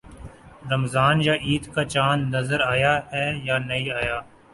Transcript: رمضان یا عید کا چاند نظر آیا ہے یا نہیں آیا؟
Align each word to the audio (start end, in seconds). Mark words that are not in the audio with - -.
رمضان 0.71 1.21
یا 1.21 1.33
عید 1.45 1.65
کا 1.73 1.83
چاند 1.83 2.35
نظر 2.35 2.59
آیا 2.61 2.93
ہے 3.11 3.27
یا 3.43 3.57
نہیں 3.57 3.91
آیا؟ 3.91 4.19